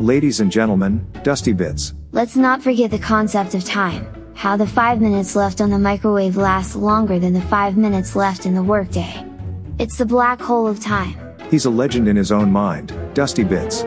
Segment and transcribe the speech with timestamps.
[0.00, 1.92] Ladies and gentlemen, Dusty Bits.
[2.12, 6.36] Let's not forget the concept of time, how the 5 minutes left on the microwave
[6.36, 9.24] lasts longer than the 5 minutes left in the workday.
[9.78, 11.14] It's the black hole of time.
[11.50, 13.82] He's a legend in his own mind, Dusty Bits.